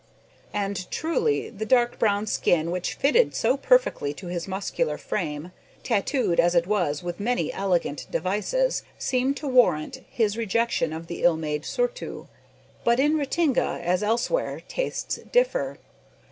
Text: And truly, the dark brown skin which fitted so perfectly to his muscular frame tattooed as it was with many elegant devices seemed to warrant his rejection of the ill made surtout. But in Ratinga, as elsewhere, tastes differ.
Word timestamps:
And 0.55 0.89
truly, 0.89 1.51
the 1.51 1.63
dark 1.63 1.99
brown 1.99 2.25
skin 2.25 2.71
which 2.71 2.95
fitted 2.95 3.35
so 3.35 3.55
perfectly 3.55 4.15
to 4.15 4.25
his 4.29 4.47
muscular 4.47 4.97
frame 4.97 5.51
tattooed 5.83 6.39
as 6.39 6.55
it 6.55 6.65
was 6.65 7.03
with 7.03 7.19
many 7.19 7.53
elegant 7.53 8.07
devices 8.09 8.81
seemed 8.97 9.37
to 9.37 9.47
warrant 9.47 10.03
his 10.09 10.37
rejection 10.39 10.91
of 10.91 11.05
the 11.05 11.21
ill 11.21 11.37
made 11.37 11.65
surtout. 11.65 12.25
But 12.83 12.99
in 12.99 13.13
Ratinga, 13.15 13.79
as 13.83 14.01
elsewhere, 14.01 14.61
tastes 14.67 15.17
differ. 15.31 15.77